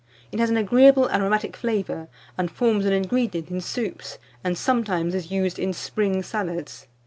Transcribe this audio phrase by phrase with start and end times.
[0.31, 5.29] It has an agreeable aromatic flavour, and forms an ingredient in soups, and sometimes is
[5.29, 6.87] used in spring salads.